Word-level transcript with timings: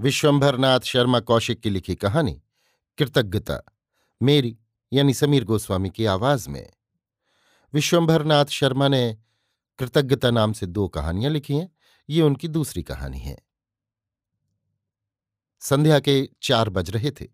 विश्वंभरनाथ 0.00 0.80
शर्मा 0.80 1.20
कौशिक 1.20 1.60
की 1.60 1.70
लिखी 1.70 1.94
कहानी, 1.94 2.42
कृतज्ञता, 2.98 3.62
मेरी, 4.22 4.58
यानी 4.92 5.14
समीर 5.14 5.44
गोस्वामी 5.44 5.90
की 5.90 6.04
आवाज़ 6.04 6.50
में। 6.50 6.72
विश्वंभरनाथ 7.74 8.44
शर्मा 8.44 8.88
ने 8.88 9.18
कृतज्ञता 9.78 10.30
नाम 10.30 10.52
से 10.52 10.66
दो 10.66 10.88
कहानियाँ 10.88 11.30
लिखी 11.30 11.54
हैं, 11.54 11.76
ये 12.10 12.22
उनकी 12.22 12.48
दूसरी 12.48 12.82
कहानी 12.82 13.18
है। 13.18 13.38
संध्या 15.60 16.00
के 16.00 16.28
चार 16.42 16.68
बज 16.68 16.90
रहे 16.90 17.10
थे। 17.10 17.26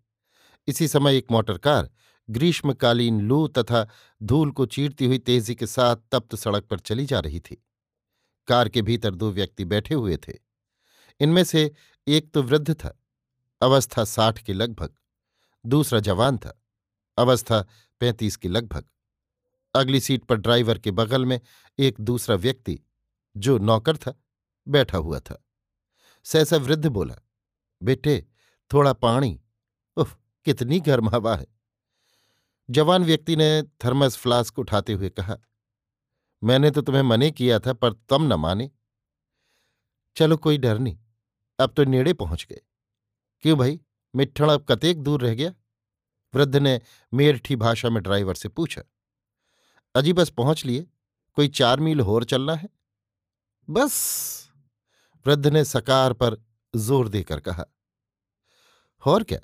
इसी 0.67 0.87
समय 0.87 1.17
एक 1.17 1.27
मोटर 1.31 1.57
कार 1.57 1.89
ग्रीष्मकालीन 2.29 3.21
लू 3.21 3.47
तथा 3.47 3.89
धूल 4.23 4.51
को 4.51 4.65
चीरती 4.65 5.05
हुई 5.05 5.17
तेज़ी 5.17 5.55
के 5.55 5.67
साथ 5.67 5.95
तप्त 6.11 6.35
सड़क 6.35 6.63
पर 6.63 6.79
चली 6.79 7.05
जा 7.05 7.19
रही 7.19 7.39
थी। 7.39 7.65
कार 8.47 8.69
के 8.69 8.81
भीतर 8.81 9.15
दो 9.15 9.31
व्यक्ति 9.31 9.65
बैठे 9.65 9.95
हुए 9.95 10.17
थे। 10.17 10.33
इनमें 11.19 11.43
से 11.43 11.71
एक 12.07 12.31
तो 12.31 12.43
वृद्ध 12.43 12.73
था, 12.73 12.99
अवस्था 13.61 14.03
साठ 14.03 14.39
के 14.39 14.53
लगभग, 14.53 14.95
दूसरा 15.65 15.99
जवान 15.99 16.37
था, 16.37 16.61
अवस्था 17.17 17.67
पैंतीस 17.99 18.37
के 18.37 18.47
लगभग। 18.47 18.85
अगली 19.75 19.99
सीट 19.99 20.23
पर 20.23 20.35
ड्राइवर 20.35 20.79
के 20.79 20.91
बगल 20.91 21.25
में 21.25 21.41
एक 21.79 21.95
दूसरा 21.99 22.35
व्यक्ति, 22.35 22.79
जो 23.37 23.57
नौकर 23.57 23.97
था, 23.97 24.23
बैठा 24.67 24.97
हुआ 24.97 25.19
था। 25.19 25.45
सहसा 26.23 26.57
वृद्ध 26.57 26.85
बोला, 26.87 27.15
बेटे, 27.83 28.27
थोड़ा 28.73 28.93
पानी। 28.93 29.41
उफ, 29.97 30.17
कितनी 30.45 30.79
गर्म 30.79 31.09
हवा 31.09 31.35
है। 31.35 31.47
जवान 32.69 33.03
व्यक्ति 33.03 33.35
ने 33.35 33.63
थर्मस 33.63 34.17
फ्लास्क 34.17 34.59
उठाते 34.59 34.93
हुए 34.93 35.09
कहा, 35.09 35.37
मैंने 36.43 36.71
तो 36.71 36.81
तुम्हें 36.81 37.03
मने 37.03 37.31
किया 37.31 37.59
था, 37.59 37.73
पर 37.73 37.93
तुम 37.93 38.23
न 38.23 38.33
माने। 38.33 38.71
चलो, 40.15 40.37
कोई 40.37 40.57
डर 40.57 40.79
नहीं। 40.79 40.97
अब 41.59 41.73
तो 41.73 41.83
नेड़े 41.83 42.13
पहुँच 42.13 42.47
गए। 42.49 42.61
क्यों 43.41 43.57
भाई? 43.57 43.79
मिठण 44.15 44.49
अब 44.49 44.65
कतेक 44.69 45.03
दूर 45.03 45.21
रह 45.21 45.35
गया? 45.35 45.53
वृद्ध 46.35 46.55
ने 46.55 46.81
मेरठी 47.13 47.55
भाषा 47.55 47.89
में 47.89 48.03
ड्राइवर 48.03 48.35
से 48.35 48.49
पूछा। 48.49 48.81
अजी 49.95 50.13
बस 50.13 50.29
पहुँच 50.29 50.65
लिए। 50.65 50.87
कोई 51.35 51.47
चार 51.47 51.79
मील 51.79 51.99
होर 51.99 52.23
चलना 52.23 52.55
है? 52.55 52.69
बस। 53.69 54.49
वृद्ध 55.25 55.47
ने 55.47 55.65
सकार 55.65 56.13
पर 56.13 56.37
ज़ोर 56.75 57.09
देकर 57.09 57.39
कहा। 57.39 57.65
और 59.05 59.23
क्या? 59.23 59.39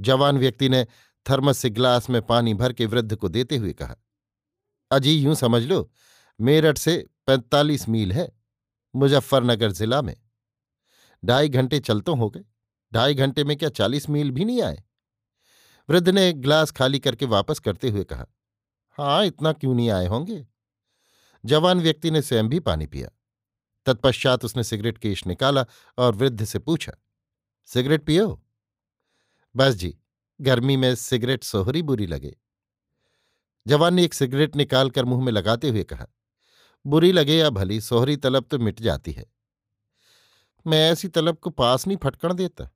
जवान 0.00 0.38
व्यक्ति 0.38 0.68
ने 0.68 0.86
थर्मस 1.30 1.58
से 1.58 1.70
गिलास 1.70 2.10
में 2.10 2.22
पानी 2.22 2.54
भर 2.54 2.72
के 2.72 2.86
वृद्ध 2.86 3.16
को 3.16 3.28
देते 3.28 3.56
हुए 3.56 3.72
कहा। 3.72 3.96
अजी, 4.90 5.12
यूँ 5.12 5.34
समझ 5.34 5.62
लो, 5.62 5.92
मेरठ 6.40 6.78
से 6.78 7.06
पैंतालीस 7.26 7.88
मील 7.88 8.12
है 8.12 8.32
मुजफ्फरनगर 8.96 9.70
जिला 9.70 10.02
में। 10.02 10.16
ढाई 11.22 11.48
घंटे 11.48 11.80
चल 11.80 12.00
तो 12.00 12.14
हो 12.14 12.28
गए। 12.30 12.44
ढाई 12.92 13.14
घंटे 13.14 13.44
में 13.44 13.56
क्या 13.56 13.68
चालीस 13.68 14.08
मील 14.10 14.30
भी 14.30 14.44
नहीं 14.44 14.62
आए? 14.62 14.82
वृद्ध 15.88 16.08
ने 16.08 16.32
ग्लास 16.32 16.70
खाली 16.70 16.98
करके 16.98 17.26
वापस 17.26 17.58
करते 17.58 17.88
हुए 17.90 18.04
कहा 18.04 18.26
हाँ 18.98 19.24
इतना 19.26 19.52
क्यों 19.52 19.74
नहीं 19.74 19.90
आए 19.90 20.06
होंगे? 20.06 20.46
जवान 21.44 21.80
व्यक्ति 21.80 22.10
ने 22.10 22.22
स्वयं 22.22 22.48
भी 22.48 22.60
पानी 22.60 22.86
पिया। 22.86 23.08
तत्पश्चात 23.86 24.44
उसने 24.44 24.64
सिगरेट 24.64 24.98
केश 24.98 25.26
निकाला 25.26 25.64
और 25.98 26.14
वृद्ध 26.14 26.44
से 26.44 26.58
पूछा, 26.58 26.92
सिगरेट 27.68 28.04
पियो? 28.04 28.42
बस 29.54 29.74
जी, 29.74 29.94
गर्मी 30.40 30.76
में 30.76 30.94
सिगरेट 30.94 31.44
सोहरी 31.44 31.82
बुरी 31.82 32.06
लगे। 32.06 32.36
जवान 33.66 33.94
ने 33.94 34.04
एक 34.04 34.14
सिगरेट 34.14 34.56
निकालकर 34.56 35.04
मुँह 35.04 35.24
में 35.24 35.32
लगाते 35.32 35.68
हुए 35.68 35.84
कहा, 35.84 36.06
बुरी 36.84 37.12
लगे 37.12 37.36
या 37.36 37.50
भली, 37.50 37.80
सोहरी 37.80 38.16
तलब 38.16 38.46
तो 38.50 38.58
मिट 38.58 38.80
जाती 38.80 39.12
है। 39.12 39.24
मैं 40.66 40.90
ऐसी 40.90 41.08
तलब 41.08 41.38
को 41.38 41.50
पास 41.50 41.86
नहीं 41.86 41.96
फटकण 41.96 42.34
देता। 42.34 42.68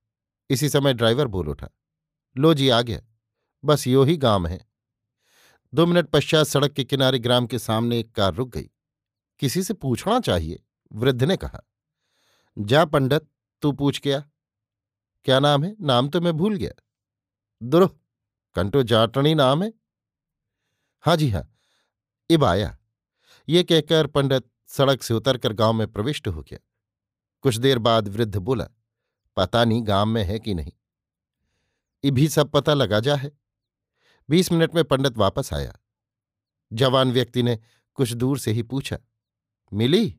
इसी 0.50 0.68
समय 0.68 0.94
ड्राइवर 0.94 1.26
बोल 1.26 1.48
उठा, 1.48 1.68
लो 2.36 2.54
जी, 2.54 2.68
आ 2.68 2.80
गया। 2.82 3.00
बस 3.64 3.86
यो 3.86 4.02
ही 4.04 4.16
गाँव 4.16 4.46
है। 4.46 4.60
दो 5.72 5.86
मिनट 5.86 6.08
पश्चात 6.08 6.46
सड़क 6.46 6.72
के 6.72 6.84
किनारे 6.84 7.18
ग्राम 7.18 7.46
के 7.46 7.58
सामने 7.58 7.98
एक 7.98 8.12
कार 8.12 8.34
रुक 8.34 8.48
गई। 8.48 8.68
किसी 9.40 9.62
से 9.62 9.74
पूछना 9.74 10.18
चाहिए? 10.20 10.62
वृद्ध 10.92 11.22
ने 11.24 11.36
कहा, 11.36 11.60
जा 12.56 12.84
पंडित, 12.84 13.22
तू 13.62 13.72
पूछ 13.72 14.00
गया 14.00 14.22
क्या 15.26 15.38
नाम 15.40 15.64
है? 15.64 15.74
नाम 15.80 16.08
तो 16.08 16.20
मैं 16.20 16.32
भूल 16.32 16.56
गया। 16.56 16.70
दुरुह, 17.62 17.90
कंटो 18.56 18.82
जाटणी 18.82 19.34
नाम 19.34 19.62
है? 19.62 19.72
हाँ 21.04 21.16
जी 21.16 21.30
हाँ। 21.30 21.50
इब 22.30 22.44
आया। 22.44 22.76
ये 23.48 23.62
कहकर 23.62 24.06
पंडित 24.06 24.44
सड़क 24.68 25.02
से 25.02 25.14
उतरकर 25.14 25.52
गाँव 25.52 25.72
में 25.72 25.86
प्रविष्ट 25.92 26.28
हो 26.28 26.42
गया। 26.42 26.58
कुछ 27.44 27.56
देर 27.56 27.78
बाद 27.78 28.08
वृद्ध 28.08 28.36
बोला, 28.36 28.68
पता 29.36 29.64
नहीं 29.64 29.82
गाँव 29.86 30.06
में 30.06 30.22
है 30.24 30.38
कि 30.38 30.54
नहीं। 30.54 30.72
इभी 32.04 32.28
सब 32.28 32.50
पता 32.50 32.74
लगा 32.74 33.00
जा 33.00 33.14
है। 33.16 33.30
बीस 34.28 34.52
मिनट 34.52 34.74
में 34.74 34.84
पंडित 34.84 35.18
वापस 35.18 35.52
आया। 35.54 35.74
जवान 36.72 37.12
व्यक्ति 37.12 37.42
ने 37.42 37.58
कुछ 37.94 38.12
दूर 38.12 38.38
से 38.38 38.52
ही 38.52 38.62
पूछा, 38.62 38.98
मिली? 39.72 40.16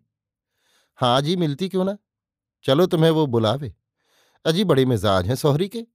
हाँ 1.00 1.22
जी, 1.22 1.36
मिलती 1.36 1.70
क्यों 1.70 1.86
ना? 1.86 1.98
चलो 2.64 2.86
तुम्हें 2.86 3.12
वो 3.12 3.26
बुलावे। 3.28 3.74
अजी 4.46 4.64
बड़े 4.64 4.86
मिजाज 4.86 5.28
हैं 5.28 5.36
सोहरी 5.36 5.68
के। 5.70 5.86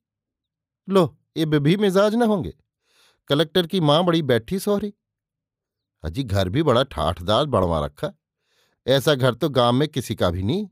लो, 0.88 1.18
ये 1.36 1.46
भी 1.46 1.76
मिजाज 1.76 2.14
न 2.14 2.22
होंगे। 2.22 2.52
कलेक्टर 3.28 3.66
की 3.66 3.80
माँ 3.80 4.04
बड़ी 4.04 4.22
बैठी 4.22 4.58
सोहरी। 4.58 4.92
अजी 6.02 6.24
घर 6.24 6.48
भी 6.48 6.62
बड़ा 6.62 6.82
ठाठदार 6.82 7.46
बढ़वा 7.46 7.84
रखा। 7.86 8.12
ऐसा 8.86 9.14
घर 9.14 9.34
तो 9.34 9.48
गाँव 9.48 9.72
में 9.72 9.88
किसी 9.88 10.14
का 10.14 10.30
भी 10.30 10.42
नहीं। 10.42 10.68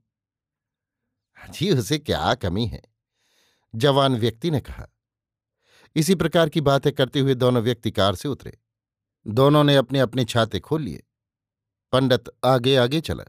जी, 1.51 1.71
उसे 1.71 1.99
क्या 1.99 2.35
कमी 2.35 2.67
है? 2.67 2.83
जवान 3.75 4.17
व्यक्ति 4.17 4.51
ने 4.51 4.61
कहा, 4.61 4.87
इसी 5.97 6.15
प्रकार 6.15 6.49
की 6.49 6.61
बातें 6.61 6.93
करते 6.93 7.21
हुए 7.21 7.35
दोनों 7.35 7.63
व्यक्ति 7.63 7.91
कार 7.91 8.15
से 8.15 8.29
उतरे। 8.29 8.59
दोनों 9.27 9.65
ने 9.65 9.77
अपने 9.77 10.01
अपने 10.01 10.25
छाते 10.25 10.61
खोल 10.61 10.83
लिए। 10.83 11.03
पंडित 11.93 12.25
आगे 12.45 12.77
आगे 12.77 13.01
चला, 13.01 13.25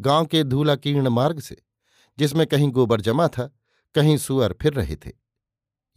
गाँव 0.00 0.26
के 0.26 0.44
धूला 0.44 0.76
कीर्ण 0.76 1.08
मार्ग 1.08 1.40
से, 1.40 1.62
जिसमें 2.18 2.46
कहीं 2.46 2.70
गोबर 2.70 3.00
जमा 3.00 3.28
था, 3.28 3.50
कहीं 3.94 4.16
सुअर 4.16 4.54
फिर 4.62 4.72
रहे 4.72 4.96
थे। 4.96 5.12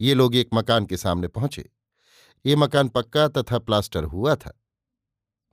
ये 0.00 0.14
लोग 0.14 0.34
एक 0.34 0.48
मकान 0.54 0.86
के 0.86 0.96
सामने 0.96 1.28
पहुँचे। 1.28 1.70
ये 2.46 2.56
मकान 2.56 2.88
पक्का 2.88 3.28
तथा 3.28 3.58
प्लास्टर 3.58 4.04
हुआ 4.04 4.34
था। 4.36 4.58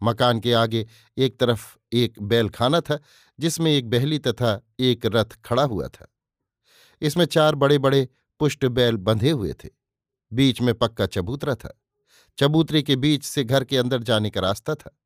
मकान 0.03 0.39
के 0.39 0.53
आगे 0.53 0.87
एक 1.17 1.39
तरफ़ 1.39 1.77
एक 1.93 2.21
बैलखाना 2.21 2.81
था 2.81 2.99
जिसमें 3.39 3.71
एक 3.71 3.89
बहली 3.89 4.19
तथा 4.19 4.61
एक 4.79 5.05
रथ 5.05 5.41
खड़ा 5.45 5.63
हुआ 5.63 5.87
था। 5.87 6.07
इसमें 7.01 7.25
चार 7.25 7.55
बड़े 7.55 7.77
बड़े 7.77 8.09
पुष्ट 8.39 8.65
बैल 8.65 8.97
बंधे 8.97 9.31
हुए 9.31 9.53
थे। 9.53 9.69
बीच 10.33 10.61
में 10.61 10.75
पक्का 10.75 11.05
चबूतरा 11.05 11.55
था। 11.55 11.81
चबूतरे 12.37 12.81
के 12.81 12.95
बीच 12.95 13.23
से 13.23 13.43
घर 13.43 13.63
के 13.63 13.77
अंदर 13.77 14.03
जाने 14.03 14.29
का 14.29 14.41
रास्ता 14.41 14.75
था। 14.75 14.99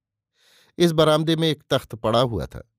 इस 0.77 0.91
बरामदे 0.91 1.35
में 1.35 1.49
एक 1.49 1.63
तख्त 1.69 1.95
पड़ा 1.95 2.19
हुआ 2.19 2.45
था। 2.45 2.69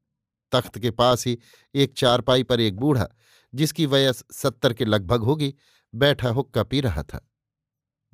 तख्त 0.53 0.79
के 0.79 0.91
पास 0.91 1.27
ही 1.27 1.39
एक 1.75 1.95
चारपाई 1.97 2.43
पर 2.43 2.61
एक 2.61 2.77
बूढ़ा, 2.77 3.09
जिसकी 3.55 3.87
वयस 3.87 4.25
सत्तर 4.33 4.73
के 4.73 4.85
लगभग 4.85 5.21
होगी, 5.21 5.55
बैठा 5.95 6.29
हुक्का 6.29 6.63
पी 6.63 6.81
रहा 6.81 7.03
था। 7.03 7.31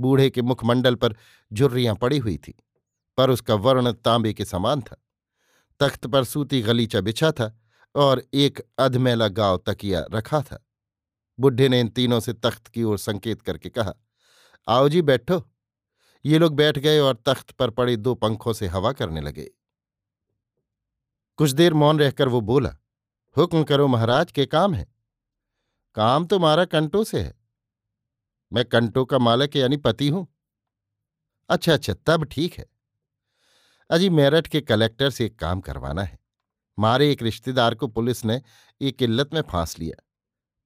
बूढ़े 0.01 0.31
के 0.31 0.43
मुखमंडल 0.43 0.95
पर 0.95 1.15
झुर्रियाँ 1.53 1.95
पड़ी 1.95 2.19
हुई 2.19 2.37
थी, 2.37 2.55
पर 3.17 3.31
उसका 3.31 3.55
वर्ण 3.55 3.93
तांबे 3.93 4.35
के 4.35 4.45
समान 4.45 4.81
था। 4.81 5.03
तख्त 5.81 6.07
पर 6.07 6.25
सूती 6.25 6.61
गलीचा 6.63 7.01
बिछा 7.01 7.31
था 7.33 7.55
और 7.95 8.23
एक 8.35 8.61
अधमैला 8.79 9.29
गाँव 9.29 9.57
तकिया 9.67 10.05
रखा 10.13 10.41
था। 10.43 10.65
बुढ़े 11.39 11.69
ने 11.69 11.81
इन 11.81 11.89
तीनों 11.89 12.21
से 12.21 12.33
तख्त 12.33 12.67
की 12.67 12.83
ओर 12.83 12.99
संकेत 12.99 13.43
करके 13.43 13.69
कहा, 13.69 13.95
आओ 14.69 14.89
जी, 14.89 15.03
बैठो। 15.03 15.43
ये 16.25 16.39
लोग 16.39 16.55
बैठ 16.55 16.79
गए 16.79 16.99
और 16.99 17.23
तख्त 17.27 17.51
पर 17.51 17.71
पड़े 17.71 17.97
दो 17.97 18.15
पंखों 18.15 18.53
से 18.53 18.67
हवा 18.67 18.93
करने 18.93 19.21
लगे। 19.21 19.51
कुछ 21.39 21.51
देर 21.51 21.75
मौन 21.75 21.99
रहकर 21.99 22.29
वो 22.29 22.41
बोला, 22.41 22.77
हुक्म 23.37 23.63
करो 23.65 23.87
महाराज, 23.89 24.33
के 24.33 24.47
काम 24.47 24.75
है? 24.75 24.87
काम 25.97 26.27
तो 26.27 26.39
मारा 26.39 26.65
कंटो 26.65 27.05
से 27.05 27.21
है। 27.21 27.35
मैं 28.53 28.65
कंटो 28.65 29.05
का 29.05 29.19
मालक 29.19 29.57
यानी 29.57 29.77
पति 29.77 30.09
हूँ। 30.09 30.27
अच्छा 31.51 31.73
अच्छा 31.73 31.95
तब 32.07 32.25
ठीक 32.25 32.55
है। 32.55 32.67
अजी 33.91 34.09
मेरठ 34.11 34.47
के 34.47 34.61
कलेक्टर 34.61 35.11
से 35.11 35.27
एक 35.27 35.39
काम 35.39 35.61
करवाना 35.61 36.03
है। 36.03 36.19
मारे 36.79 37.11
एक 37.13 37.23
रिश्तेदार 37.23 37.75
को 37.75 37.87
पुलिस 37.89 38.25
ने 38.25 38.41
एक 38.81 39.03
इल्लत 39.03 39.35
में 39.35 39.41
फांस 39.43 39.79
लिया। 39.79 40.03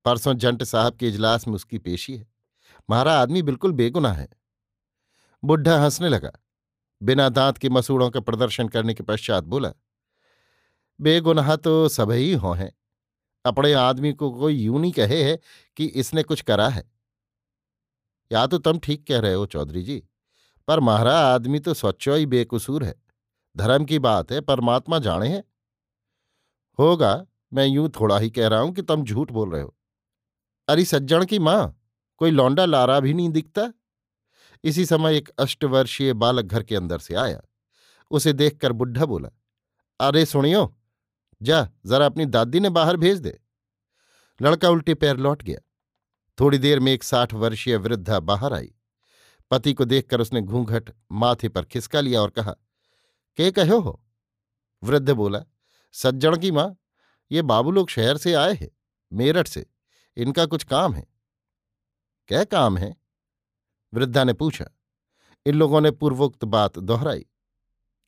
परसों 0.04 0.34
जंट 0.34 0.62
साहब 0.62 0.96
के 0.96 1.08
इजलास 1.08 1.46
में 1.48 1.54
उसकी 1.54 1.78
पेशी 1.78 2.16
है। 2.16 2.26
मारा 2.90 3.14
आदमी 3.20 3.42
बिल्कुल 3.42 3.72
बेगुनाह 3.72 4.14
है। 4.14 4.28
बुढ़ा 5.42 5.78
हंसने 5.82 6.08
लगा। 6.08 6.32
बिना 7.00 7.28
दांत 7.28 7.58
के 7.58 7.68
मसूड़ों 7.68 8.10
का 8.10 8.20
प्रदर्शन 8.20 8.68
करने 8.68 8.94
के 8.94 9.02
पश्चात 9.02 9.44
बोला, 9.44 9.72
बेगुनाह 11.00 11.54
तो 11.56 11.88
सभी 11.88 12.32
हो 12.32 12.52
हैं 12.52 12.72
अपने 13.44 13.72
आदमी 13.72 14.12
को 14.12 14.30
कोई 14.30 14.54
यूँ 14.54 14.80
नहीं 14.80 14.92
कहे 14.92 15.22
है 15.22 15.38
कि 15.76 15.86
इसने 15.86 16.22
कुछ 16.22 16.40
करा 16.40 16.68
है। 16.68 16.84
या 18.30 18.46
तो 18.46 18.58
तुम 18.58 18.78
ठीक 18.78 19.06
कह 19.06 19.18
रहे 19.18 19.34
हो, 19.34 19.46
चौधरी 19.46 19.82
जी, 19.82 20.02
पर 20.68 20.80
महारा 20.80 21.18
आदमी 21.18 21.58
तो 21.60 21.74
स्वच्छ 21.74 22.08
ही 22.08 22.26
बेकसूर 22.26 22.84
है। 22.84 23.03
धर्म 23.56 23.84
की 23.84 23.98
बात 23.98 24.32
है, 24.32 24.40
परमात्मा 24.40 24.98
जाने 24.98 25.28
हैं। 25.28 25.44
होगा, 26.78 27.26
मैं 27.52 27.66
यूँ 27.66 27.88
थोड़ा 27.88 28.18
ही 28.18 28.30
कह 28.30 28.48
रहा 28.48 28.60
हूँ 28.60 28.72
कि 28.72 28.82
तुम 28.82 29.04
झूठ 29.04 29.32
बोल 29.32 29.50
रहे 29.50 29.62
हो। 29.62 29.76
अरे, 30.68 30.84
सज्जन 30.84 31.24
की 31.24 31.38
माँ, 31.38 31.80
कोई 32.16 32.30
लौंडा 32.30 32.64
लारा 32.64 33.00
भी 33.00 33.14
नहीं 33.14 33.28
दिखता? 33.28 33.72
इसी 34.64 34.86
समय 34.86 35.16
एक 35.16 35.28
अष्टवर्षीय 35.28 36.12
बालक 36.12 36.44
घर 36.44 36.62
के 36.62 36.76
अंदर 36.76 36.98
से 36.98 37.14
आया। 37.14 37.40
उसे 38.10 38.32
देखकर 38.32 38.72
बुढ़ा 38.72 39.04
बोला, 39.04 39.30
अरे, 40.00 40.26
सुनियो, 40.26 40.78
जा, 41.42 41.68
जरा 41.86 42.06
अपनी 42.06 42.26
दादी 42.26 42.60
ने 42.60 42.70
बाहर 42.70 42.96
भेज 42.96 43.18
दे। 43.18 43.40
लड़का 44.42 44.70
उल्टे 44.70 44.94
पैर 44.94 45.16
लौट 45.16 45.42
गया। 45.42 45.58
थोड़ी 46.40 46.58
देर 46.58 46.80
में 46.80 46.92
एक 46.92 47.04
साठ 47.04 47.34
वर्षीय 47.34 47.76
वृद्धा 47.76 48.20
बाहर 48.20 48.52
आई। 48.52 48.74
पति 49.50 49.74
को 49.74 49.84
देखकर 49.84 50.20
उसने 50.20 50.40
घूंघट 50.40 50.90
माथे 51.12 51.48
पर 51.48 51.64
खिसका 51.64 52.00
लिया 52.00 52.22
और 52.22 52.30
कहा 52.30 52.54
के 53.38 53.50
कहो 53.50 53.78
हो? 53.80 54.00
वृद्ध 54.82 55.10
बोला 55.10 55.44
सज्जण 55.94 56.36
की 56.38 56.50
माँ, 56.50 56.74
ये 57.30 57.42
बाबू 57.42 57.70
लोग 57.70 57.88
शहर 57.90 58.16
से 58.16 58.34
आए 58.34 58.54
हैं, 58.54 58.68
मेरठ 59.12 59.48
से, 59.48 59.66
इनका 60.16 60.46
कुछ 60.46 60.64
काम 60.64 60.94
है। 60.94 61.06
क्या 62.28 62.42
काम 62.44 62.76
है? 62.78 62.94
वृद्धा 63.92 64.24
ने 64.24 64.32
पूछा, 64.32 64.64
इन 65.46 65.54
लोगों 65.54 65.80
ने 65.80 65.90
पूर्वोक्त 65.90 66.44
बात 66.46 66.78
दोहराई। 66.78 67.26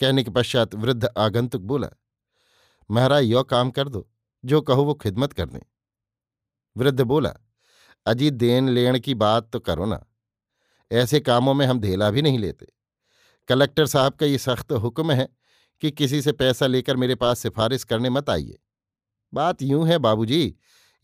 कहने 0.00 0.24
के 0.24 0.30
पश्चात 0.30 0.74
वृद्ध 0.74 1.08
आगंतुक 1.18 1.62
बोला, 1.62 1.88
महाराज 2.90 3.24
यो 3.24 3.42
काम 3.44 3.70
कर 3.70 3.88
दो, 3.88 4.08
जो 4.44 4.60
कहो 4.60 4.84
वो 4.84 4.94
खिदमत 4.94 5.32
कर 5.32 5.48
दें। 5.48 5.60
वृद्ध 6.76 7.00
बोला 7.00 7.34
अजी 8.06 8.30
देन 8.30 8.68
लेन 8.68 8.98
की 8.98 9.14
बात 9.16 9.50
तो 9.50 9.60
करो 9.60 9.86
ना, 9.86 10.04
ऐसे 10.90 11.20
कामों 11.20 11.54
में 11.54 11.66
हम 11.66 11.80
धेला 11.80 12.10
भी 12.10 12.22
नहीं 12.22 12.38
लेते। 12.38 12.66
कलेक्टर 13.48 13.86
साहब 13.86 14.12
का 14.12 14.26
ये 14.26 14.38
सख्त 14.38 14.72
हुक्म 14.72 15.12
है 15.12 15.28
कि 15.80 15.90
किसी 15.90 16.22
से 16.22 16.32
पैसा 16.32 16.66
लेकर 16.66 16.96
मेरे 16.96 17.14
पास 17.14 17.38
सिफारिश 17.38 17.84
करने 17.84 18.10
मत 18.10 18.30
आइए। 18.30 18.58
बात 19.34 19.62
यूँ 19.62 19.88
है, 19.88 19.98
बाबूजी, 19.98 20.54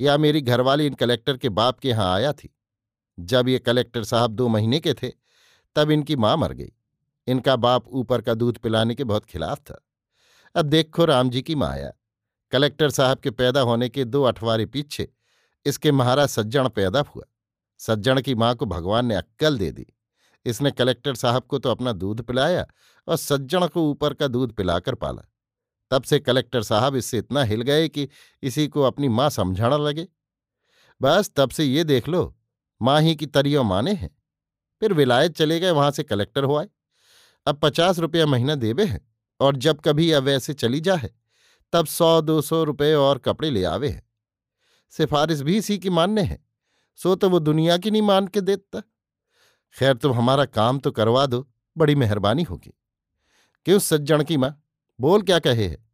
या 0.01 0.19
मेरी 0.19 0.41
घरवाली 0.41 0.87
इन 0.87 0.95
कलेक्टर 0.95 1.37
के 1.37 1.49
बाप 1.49 1.79
के 1.79 1.89
यहाँ 1.89 2.15
आया 2.15 2.33
थी? 2.33 2.57
जब 3.21 3.49
ये 3.49 3.59
कलेक्टर 3.59 4.05
साहब 4.05 4.31
दो 4.31 4.49
महीने 4.49 4.81
के 4.81 4.95
थे, 4.95 5.13
तब 5.77 5.91
इनकी 5.91 6.17
माँ 6.17 6.37
मर 6.37 6.53
गई। 6.53 6.73
इनका 7.27 7.57
बाप 7.57 7.89
ऊपर 7.89 8.21
का 8.21 8.35
दूध 8.35 8.59
पिलाने 8.59 8.95
के 8.95 9.05
बहुत 9.05 9.25
खिलाफ 9.25 9.59
था। 9.59 9.87
अब 10.55 10.67
देखो 10.67 11.05
राम 11.05 11.31
जी 11.31 11.43
की 11.43 11.55
माया। 11.55 11.93
कलेक्टर 12.51 12.91
साहब 12.91 13.19
के 13.19 13.31
पैदा 13.31 13.61
होने 13.61 13.89
के 13.89 14.05
दो 14.05 14.23
अठवारे 14.23 14.67
पीछे 14.67 15.13
इसके 15.67 15.93
महाराज 15.93 16.29
सज्जन 16.29 16.69
पैदा 16.69 17.01
हुआ। 17.01 17.25
सज्जन 17.79 18.21
की 18.21 18.35
माँ 18.35 18.55
को 18.55 18.67
भगवान 18.67 19.07
ने 19.07 19.15
अक्कल 19.15 19.59
दे 19.59 19.73
दी। 19.73 19.87
इसने 20.47 20.71
कलेक्टर 20.71 21.15
साहब 21.15 21.43
को 21.43 21.59
तो 21.59 21.71
अपना 21.71 21.93
दूध 21.93 22.23
पिलाया 22.23 22.67
और 23.09 23.17
सज्जन 23.17 23.67
को 23.67 23.91
ऊपर 23.91 24.15
का 24.15 24.29
दूध 24.29 24.53
पिलाकर 24.53 24.95
पाला। 24.95 25.23
तब 25.91 26.03
से 26.03 26.19
कलेक्टर 26.19 26.63
साहब 26.63 26.97
इससे 26.97 27.19
इतना 27.19 27.43
हिल 27.45 27.63
गए 27.63 27.89
कि 27.89 28.09
इसी 28.43 28.67
को 28.69 28.83
अपनी 28.83 29.09
माँ 29.09 29.31
समझाना 29.31 29.77
लगे। 29.77 30.07
बस 31.01 31.31
तब 31.37 31.51
से 31.51 31.65
ये 31.65 31.85
देख 31.85 32.09
लो, 32.09 32.35
माँ 32.81 33.01
ही 33.01 33.15
की 33.17 33.27
तरियो 33.27 33.63
माने 33.63 33.93
हैं। 33.93 34.11
फिर 34.83 34.93
विलायत 34.93 35.37
चले 35.37 35.59
गए, 35.61 35.71
वहाँ 35.71 35.91
से 35.91 36.03
कलेक्टर 36.03 36.45
हो 36.45 36.57
आए। 36.57 36.69
अब 37.47 37.59
पचास 37.63 37.99
रुपया 37.99 38.27
महीना 38.27 38.55
देवे 38.55 38.85
हैं 38.85 39.01
और 39.41 39.57
जब 39.57 39.81
कभी 39.81 40.11
अब 40.13 40.29
ऐसे 40.29 40.55
चली 40.55 40.81
जाए, 40.81 41.11
तब 41.73 41.87
सौ, 41.87 42.21
दो 42.21 42.41
सौ 42.41 42.63
रुपये 42.65 42.95
और 42.95 43.19
कपड़े 43.19 43.51
ले 43.51 43.65
आवे 43.65 43.89
हैं। 43.89 44.03
सिफारिश 44.93 45.41
भी 45.41 45.57
इसी 45.57 45.79
की 45.79 45.91
मान्य 45.91 46.23
है, 46.23 46.39
सो 46.99 47.15
तो 47.15 47.31
वो 47.31 47.39
दुनिया 47.39 47.77
की 47.79 47.91
नहीं 47.91 48.03
मान 48.03 48.27
के 48.27 48.41
देता। 48.41 48.83
खैर, 49.73 49.97
तुम 49.97 50.13
हमारा 50.13 50.45
काम 50.45 50.79
तो 50.79 50.91
करवा 50.91 51.27
दो, 51.27 51.49
बड़ी 51.77 51.95
मेहरबानी 51.95 52.43
होगी। 52.43 52.75
क्यों 53.65 53.79
सज्जन 53.79 54.23
की 54.23 54.37
माँ? 54.37 54.63
बोल 55.01 55.23
क्या 55.23 55.39
कहे 55.39 55.69
है? 55.69 55.87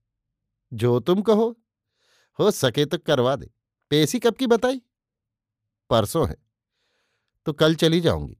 जो 0.72 1.00
तुम 1.00 1.22
कहो। 1.22 1.60
हो 2.38 2.50
सके 2.50 2.84
तो 2.84 2.98
करवा 2.98 3.36
दे। 3.36 3.50
पेशी 3.90 4.18
कब 4.18 4.34
की 4.34 4.46
बताई? 4.46 4.82
परसों 5.90 6.28
है। 6.28 6.36
तो 7.46 7.52
कल 7.52 7.74
चली 7.74 8.00
जाऊँगी। 8.00 8.36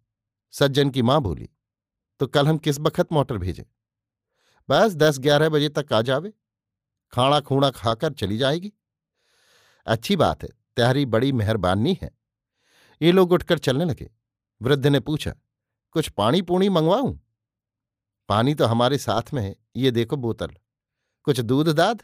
सज्जन 0.50 0.90
की 0.90 1.02
माँ 1.02 1.20
बोली 1.20 1.49
तो 2.20 2.26
कल 2.26 2.49
हम 2.49 2.58
किस 2.58 2.79
बखत 2.79 3.12
मोटर 3.12 3.38
भेजें? 3.38 3.64
बस 4.70 4.94
दस 4.94 5.19
ग्यारह 5.19 5.49
बजे 5.49 5.69
तक 5.69 5.93
आ 5.93 6.02
जावे। 6.02 6.32
खाना 7.12 7.40
खूणा 7.40 7.70
खाकर 7.70 8.12
चली 8.12 8.38
जाएगी। 8.38 8.73
अच्छी 9.87 10.17
बात 10.17 10.43
है, 10.43 10.49
त्यारी 10.76 11.06
बड़ी 11.06 11.32
मेहरबानी 11.32 11.99
है। 12.02 12.11
ये 13.02 13.12
लोग 13.12 13.32
उठकर 13.32 13.58
चलने 13.58 13.85
लगे। 13.85 14.11
वृद्ध 14.60 14.87
ने 14.87 15.00
पूछा, 15.00 15.32
कुछ 15.94 16.08
पानी 16.08 16.43
पूणी 16.43 16.69
मंगवाऊं? 16.69 17.16
पानी 18.28 18.55
तो 18.55 18.64
हमारे 18.64 18.99
साथ 18.99 19.32
में 19.34 19.43
है, 19.43 19.55
ये 19.76 19.90
देखो 19.90 20.16
बोतल। 20.16 20.50
कुछ 21.26 21.40
दूध 21.40 21.69
दाद? 21.69 22.02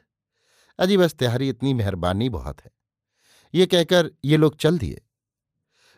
अजी 0.79 0.97
बस 0.97 1.15
त्यारी 1.15 1.49
इतनी 1.49 1.75
मेहरबानी 1.75 2.29
बहुत 2.29 2.61
है। 2.61 2.71
ये 3.55 3.67
कहकर 3.67 4.11
ये 4.25 4.37
लोग 4.37 4.57
चल 4.57 4.79
दिए। 4.79 5.01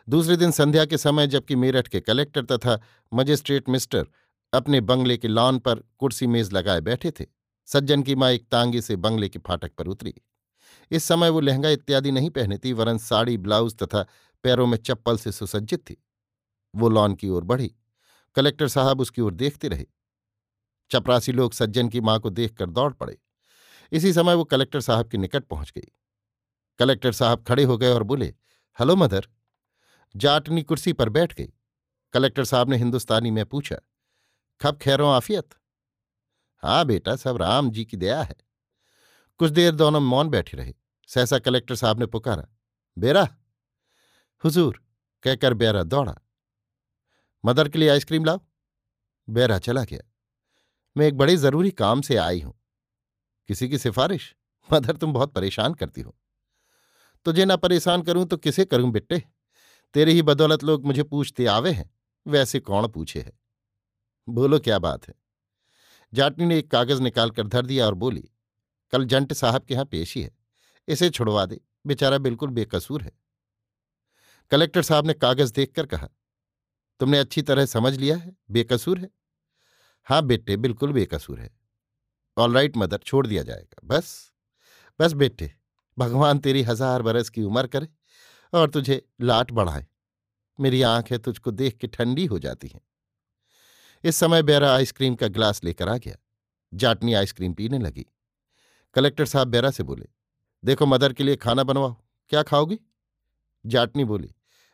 दूसरे 0.07 0.35
दिन 0.37 0.51
संध्या 0.51 0.85
के 0.85 0.97
समय 0.97 1.27
जबकि 1.27 1.55
मेरठ 1.55 1.87
के 1.87 1.99
कलेक्टर 1.99 2.45
तथा 2.45 2.79
मजिस्ट्रेट 3.11 3.69
मिस्टर 3.69 4.07
अपने 4.53 4.81
बंगले 4.81 5.17
के 5.17 5.27
लॉन 5.27 5.59
पर 5.59 5.79
कुर्सी 5.99 6.27
मेज 6.27 6.51
लगाए 6.53 6.81
बैठे 6.81 7.11
थे, 7.11 7.25
सज्जन 7.67 8.03
की 8.03 8.15
माँ 8.15 8.31
एक 8.31 8.47
तांगे 8.49 8.81
से 8.81 8.95
बंगले 8.95 9.29
के 9.29 9.39
फाटक 9.39 9.73
पर 9.73 9.87
उतरी। 9.87 10.13
इस 10.91 11.03
समय 11.03 11.29
वो 11.29 11.39
लहंगा 11.39 11.69
इत्यादि 11.69 12.11
नहीं 12.11 12.29
पहनी 12.29 12.57
थी 12.57 12.73
वरन 12.73 12.97
साड़ी, 12.97 13.37
ब्लाउज 13.37 13.75
तथा 13.75 14.05
पैरों 14.43 14.67
में 14.67 14.77
चप्पल 14.77 15.17
से 15.17 15.31
सुसज्जित 15.31 15.79
थी। 15.79 15.97
वो 16.77 16.89
लॉन 16.89 17.15
की 17.15 17.29
ओर 17.29 17.43
बढ़ी। 17.43 17.73
कलेक्टर 18.35 18.67
साहब 18.67 19.01
उसकी 19.01 19.21
ओर 19.21 19.33
देखते 19.33 19.67
रहे। 19.67 19.85
चपरासी 20.91 21.31
लोग 21.31 21.53
सज्जन 21.53 21.89
की 21.89 22.01
माँ 22.01 22.19
को 22.19 22.29
देखकर 22.29 22.69
दौड़ 22.69 22.93
पड़े। 22.93 23.17
इसी 23.91 24.13
समय 24.13 24.33
वो 24.33 24.43
कलेक्टर 24.43 24.81
साहब 24.81 25.09
के 25.09 25.17
निकट 25.17 25.45
पहुँच 25.45 25.71
गई। 25.71 25.91
कलेक्टर 26.79 27.11
साहब 27.11 27.43
खड़े 27.43 27.63
हो 27.63 27.77
गए 27.77 27.91
और 27.91 28.03
बोले, 28.03 28.33
हेलो 28.77 28.95
मदर। 28.95 29.27
जाटनी 30.15 30.63
कुर्सी 30.63 30.93
पर 30.93 31.09
बैठ 31.09 31.33
गई। 31.35 31.51
कलेक्टर 32.13 32.45
साहब 32.45 32.69
ने 32.69 32.77
हिंदुस्तानी 32.77 33.31
में 33.31 33.45
पूछा, 33.45 33.75
खब 34.61 34.77
खैरों 34.77 35.11
आफियत? 35.11 35.49
हाँ 36.63 36.85
बेटा, 36.85 37.15
सब 37.15 37.37
राम 37.37 37.69
जी 37.71 37.85
की 37.85 37.97
दया 37.97 38.21
है। 38.21 38.35
कुछ 39.39 39.51
देर 39.51 39.75
दोनों 39.75 39.99
मौन 39.99 40.29
बैठे 40.29 40.57
रहे। 40.57 40.73
सहसा 41.09 41.39
कलेक्टर 41.39 41.75
साहब 41.75 41.99
ने 41.99 42.05
पुकारा, 42.05 42.47
बेरा? 42.97 43.27
हुजूर, 44.43 44.81
कहकर 45.23 45.53
बेरा 45.53 45.83
दौड़ा। 45.83 46.17
मदर 47.45 47.69
के 47.69 47.79
लिए 47.79 47.89
आइसक्रीम 47.89 48.25
लाओ। 48.25 48.39
बेरा 49.29 49.59
चला 49.59 49.83
गया। 49.83 50.11
मैं 50.97 51.07
एक 51.07 51.17
बड़े 51.17 51.37
ज़रूरी 51.37 51.71
काम 51.71 52.01
से 52.01 52.15
आई 52.15 52.41
हूँ। 52.41 52.59
किसी 53.47 53.69
की 53.69 53.77
सिफारिश? 53.77 54.35
मदर, 54.73 54.97
तुम 54.97 55.13
बहुत 55.13 55.33
परेशान 55.33 55.73
करती 55.73 56.01
हो। 56.01 56.17
तुझे 57.25 57.45
ना 57.45 57.55
परेशान 57.55 58.01
करूँ 58.01 58.25
तो 58.25 58.37
किसे 58.37 58.65
करूँ 58.65 58.91
बिट्टे? 58.91 59.23
तेरे 59.93 60.11
ही 60.11 60.21
बदौलत 60.21 60.63
लोग 60.63 60.85
मुझे 60.85 61.03
पूछते 61.03 61.45
आवे 61.45 61.71
हैं, 61.71 61.95
वैसे 62.27 62.59
कौन 62.59 62.87
पूछे 62.87 63.21
है? 63.21 63.39
बोलो 64.29 64.59
क्या 64.59 64.79
बात 64.79 65.07
है? 65.07 65.13
जाटनी 66.13 66.45
ने 66.45 66.59
एक 66.59 66.71
कागज़ 66.71 67.01
निकालकर 67.01 67.47
धर 67.47 67.65
दिया 67.65 67.85
और 67.85 67.93
बोली, 67.93 68.29
कल 68.91 69.05
जंट 69.05 69.33
साहब 69.33 69.63
के 69.63 69.73
यहाँ 69.73 69.85
पेशी 69.85 70.21
है। 70.21 70.37
इसे 70.87 71.09
छुड़वा 71.09 71.45
दे। 71.45 71.61
बेचारा 71.87 72.17
बिल्कुल 72.17 72.49
बेकसूर 72.49 73.01
है। 73.01 73.11
कलेक्टर 74.51 74.81
साहब 74.81 75.07
ने 75.07 75.13
कागज़ 75.13 75.53
देखकर 75.53 75.85
कहा 75.85 76.09
तुमने 76.99 77.17
अच्छी 77.19 77.41
तरह 77.41 77.65
समझ 77.65 77.93
लिया 77.95 78.15
है, 78.17 78.35
बेकसूर 78.51 78.99
है? 78.99 79.09
हाँ 80.07 80.21
बेटे, 80.23 80.57
बिल्कुल 80.57 80.93
बेकसूर 80.93 81.39
है। 81.39 81.49
ऑल 82.37 82.53
राइट 82.53 82.77
मदर 82.77 82.97
छोड़ 82.97 83.25
दिया 83.27 83.43
जाएगा, 83.43 83.81
बस 83.85 84.31
बस 84.99 85.13
बेटे, 85.13 85.51
भगवान 85.97 86.39
तेरी 86.39 86.61
हज़ार 86.63 87.01
बरस 87.01 87.29
की 87.29 87.43
उम्र 87.43 87.67
करे 87.67 87.87
और 88.53 88.69
तुझे 88.69 89.01
लाट 89.21 89.51
बढ़ाए। 89.51 89.85
मेरी 90.59 90.81
आँखें 90.81 91.17
तुझको 91.19 91.51
देख 91.51 91.77
के 91.77 91.87
ठंडी 91.87 92.25
हो 92.25 92.39
जाती 92.39 92.67
हैं। 92.67 92.81
इस 94.03 94.15
समय 94.15 94.43
बेरा 94.43 94.71
आइसक्रीम 94.75 95.15
का 95.15 95.27
गिलास 95.27 95.63
लेकर 95.63 95.89
आ 95.89 95.97
गया। 95.97 96.15
जाटनी 96.73 97.13
आइसक्रीम 97.13 97.53
पीने 97.53 97.79
लगी। 97.79 98.05
कलेक्टर 98.95 99.25
साहब 99.25 99.47
बेरा 99.47 99.71
से 99.71 99.83
बोले, 99.83 100.07
देखो 100.63 100.85
मदर 100.85 101.13
के 101.13 101.23
लिए 101.23 101.35
खाना 101.35 101.63
बनवाओ, 101.63 101.95
क्या 102.31 102.43
खाओगी? 102.43 102.79
जाटनी 103.65 104.03
बोली, 104.03 104.33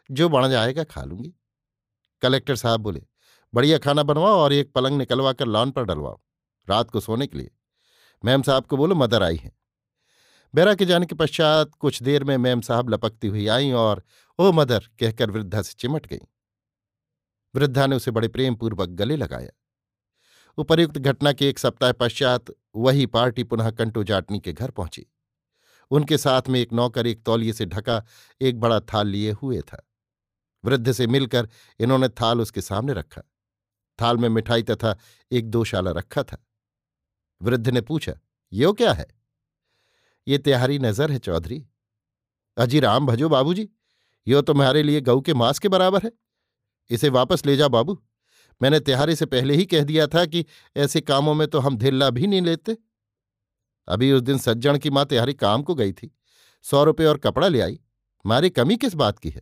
जो 0.09 0.29
बन 0.29 0.49
जाएगा 0.49 0.83
खा 0.83 1.03
लूँगी। 1.03 1.33
कलेक्टर 2.23 2.55
साहब 2.55 2.79
बोले, 2.79 3.03
बढ़िया 3.53 3.77
खाना 3.77 4.03
बनवाओ 4.03 4.39
और 4.39 4.53
एक 4.53 4.71
पलंग 4.73 4.97
निकलवा 4.97 5.33
कर 5.33 5.45
लॉन 5.45 5.71
पर 5.71 5.83
डलवाओ, 5.83 6.21
रात 6.69 6.89
को 6.89 6.99
सोने 6.99 7.27
के 7.27 7.37
लिए। 7.37 7.51
मैम 8.25 8.41
साहब 8.41 8.65
को 8.65 8.77
बोलो, 8.77 8.95
मदर 8.95 9.23
आई 9.23 9.35
हैं। 9.35 9.51
बेरा 10.55 10.73
के 10.75 10.85
जाने 10.85 11.05
के 11.05 11.15
पश्चात 11.15 11.71
कुछ 11.79 12.03
देर 12.03 12.23
में 12.23 12.37
मैम 12.37 12.61
साहब 12.61 12.89
लपकती 12.89 13.27
हुई 13.27 13.47
आई 13.47 13.71
और, 13.71 14.03
ओ 14.39 14.51
मदर, 14.51 14.79
कहकर 14.99 15.31
वृद्धा 15.31 15.61
से 15.61 15.73
चिमट 15.79 16.07
गई। 16.07 16.19
वृद्धा 17.55 17.87
ने 17.87 17.95
उसे 17.95 18.11
बड़े 18.11 18.27
प्रेमपूर्वक 18.27 18.89
गले 18.89 19.15
लगाया। 19.15 19.49
उपर्युक्त 20.57 20.97
घटना 20.97 21.33
के 21.33 21.49
एक 21.49 21.59
सप्ताह 21.59 21.91
पश्चात 21.91 22.45
वही 22.75 23.05
पार्टी 23.05 23.43
पुनः 23.43 23.71
कंटो 23.71 24.03
जाटनी 24.03 24.39
के 24.39 24.53
घर 24.53 24.71
पहुँची। 24.71 25.05
उनके 25.91 26.17
साथ 26.17 26.41
में 26.49 26.59
एक 26.59 26.73
नौकर 26.73 27.07
एक 27.07 27.23
तौलिए 27.23 27.53
से 27.53 27.65
ढका 27.65 28.05
एक 28.41 28.59
बड़ा 28.59 28.79
थाल 28.79 29.07
लिए 29.07 29.31
हुए 29.31 29.61
था। 29.61 29.89
वृद्ध 30.65 30.91
से 30.91 31.07
मिलकर 31.07 31.49
इन्होंने 31.79 32.09
थाल 32.09 32.41
उसके 32.41 32.61
सामने 32.61 32.93
रखा। 32.93 33.21
थाल 33.99 34.17
में 34.17 34.29
मिठाई 34.29 34.63
तथा 34.63 34.97
एक 35.31 35.49
दोशाला 35.49 35.91
रखा 35.91 36.23
था। 36.23 36.37
वृद्ध 37.41 37.69
ने 37.69 37.81
पूछा, 37.81 38.13
यो 38.53 38.73
क्या 38.73 38.93
है? 38.93 39.05
ये 40.27 40.37
त्योहारी 40.37 40.79
नज़र 40.79 41.11
है, 41.11 41.19
चौधरी। 41.19 41.65
अजी 42.57 42.79
राम 42.79 43.05
भजो 43.05 43.29
बाबूजी, 43.29 43.69
यो 44.27 44.41
तुम्हारे 44.41 44.83
लिए 44.83 45.01
गऊ 45.01 45.21
के 45.21 45.33
मांस 45.33 45.59
के 45.59 45.69
बराबर 45.69 46.03
है। 46.03 46.11
इसे 46.89 47.09
वापस 47.09 47.45
ले 47.45 47.55
जाओ 47.57 47.69
बाबू। 47.69 47.99
मैंने 48.61 48.79
त्योहारी 48.79 49.15
से 49.15 49.25
पहले 49.25 49.55
ही 49.55 49.65
कह 49.65 49.83
दिया 49.83 50.07
था 50.07 50.25
कि 50.25 50.45
ऐसे 50.77 51.01
कामों 51.01 51.33
में 51.33 51.47
तो 51.47 51.59
हम 51.59 51.77
धिल्ला 51.77 52.09
भी 52.09 52.27
नहीं 52.27 52.41
लेते। 52.41 52.77
अभी 53.87 54.11
उस 54.11 54.21
दिन 54.21 54.37
सज्जन 54.37 54.77
की 54.77 54.89
माँ 54.89 55.05
त्योहारी 55.05 55.33
काम 55.33 55.63
को 55.63 55.75
गई 55.75 55.93
थी। 55.93 56.11
सौ 56.65 56.83
रुपये 56.83 57.07
और 57.07 57.17
कपड़ा 57.17 57.47
ले 57.47 57.61
आई। 57.61 57.79
मारी 58.25 58.49
कमी 58.49 58.77
किस 58.77 58.93
बात 58.93 59.19
की 59.19 59.29
है? 59.29 59.41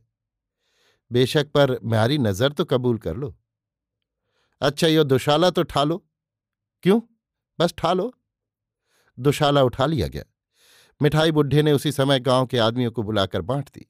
बेशक, 1.12 1.48
पर 1.48 1.80
म्यारी 1.84 2.18
नज़र 2.18 2.52
तो 2.52 2.66
कबूल 2.66 2.98
कर 2.98 3.16
लो। 3.16 3.36
अच्छा 4.62 4.88
यो 4.88 5.04
दुशाला 5.04 5.50
तो 5.50 5.64
ठा 5.64 5.84
लो 5.84 5.98
क्यों? 6.84 7.00
बस 7.60 7.74
ठा 7.78 7.94
लो 7.94 8.12
दुशाला 9.18 9.64
उठा 9.64 9.86
लिया 9.86 10.08
गया। 10.08 10.24
मिठाई 11.02 11.32
बुढ़े 11.32 11.62
ने 11.64 11.72
उसी 11.72 11.92
समय 11.92 12.20
गाँव 12.20 12.46
के 12.46 12.58
आदमियों 12.58 12.92
को 12.92 13.04
बुलाकर 13.04 13.42
बांट 13.42 13.70
दी। 13.70 13.86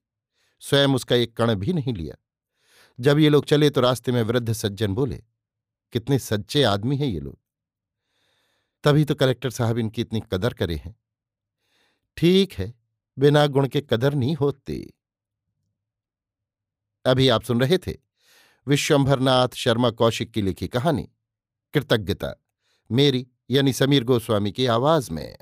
स्वयं 0.62 0.96
उसका 0.96 1.16
एक 1.16 1.36
कण 1.38 1.54
भी 1.56 1.74
नहीं 1.74 1.94
लिया। 1.94 2.16
जब 3.00 3.20
ये 3.20 3.30
लोग 3.30 3.46
चले 3.46 3.70
तो 3.70 3.82
रास्ते 3.82 4.12
में 4.12 4.22
वृद्ध 4.24 4.54
सज्जन 4.54 4.94
बोले, 4.94 5.24
कितने 5.94 6.20
सच्चे 6.20 6.63
आदमी 6.63 6.98
हैं 6.98 7.08
ये 7.08 7.20
लोग। 7.20 7.38
तभी 8.84 9.06
तो 9.06 9.16
कलेक्टर 9.16 9.50
साहब 9.50 9.78
इनकी 9.78 10.01
इतनी 10.01 10.22
कदर 10.32 10.54
करे 10.54 10.75
हैं। 10.75 10.96
ठीक 12.18 12.54
है, 12.54 12.74
बिना 13.18 13.46
गुण 13.48 13.68
के 13.68 13.82
कदर 13.82 14.13
नहीं 14.13 14.36
होती। 14.36 14.94
अभी 17.05 17.29
आप 17.29 17.43
सुन 17.43 17.62
रहे 17.62 17.77
थे 17.77 17.93
विश्वंभरनाथ 18.67 19.50
शर्मा 19.55 19.89
कौशिक 19.89 20.31
की 20.31 20.41
लिखी 20.41 20.67
कहानी, 20.67 21.10
कृतज्ञता, 21.74 22.43
मेरी 22.91 23.27
यानी 23.50 23.74
समीर 23.74 24.03
गोस्वामी 24.03 24.51
की 24.51 24.65
आवाज़ 24.65 25.12
में। 25.12 25.38